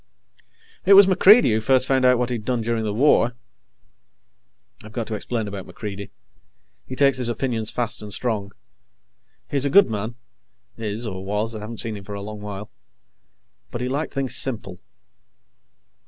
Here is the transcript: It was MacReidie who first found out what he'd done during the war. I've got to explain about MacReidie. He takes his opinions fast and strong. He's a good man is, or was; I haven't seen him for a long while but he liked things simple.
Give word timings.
It 0.83 0.95
was 0.95 1.05
MacReidie 1.05 1.51
who 1.51 1.61
first 1.61 1.87
found 1.87 2.05
out 2.05 2.17
what 2.17 2.31
he'd 2.31 2.43
done 2.43 2.61
during 2.61 2.83
the 2.83 2.91
war. 2.91 3.33
I've 4.83 4.93
got 4.93 5.05
to 5.09 5.13
explain 5.13 5.47
about 5.47 5.67
MacReidie. 5.67 6.09
He 6.87 6.95
takes 6.95 7.17
his 7.17 7.29
opinions 7.29 7.69
fast 7.69 8.01
and 8.01 8.11
strong. 8.11 8.51
He's 9.51 9.63
a 9.65 9.69
good 9.69 9.91
man 9.91 10.15
is, 10.75 11.05
or 11.05 11.23
was; 11.23 11.53
I 11.55 11.59
haven't 11.59 11.81
seen 11.81 11.95
him 11.97 12.03
for 12.03 12.15
a 12.15 12.21
long 12.23 12.41
while 12.41 12.71
but 13.69 13.79
he 13.79 13.87
liked 13.87 14.11
things 14.15 14.35
simple. 14.35 14.79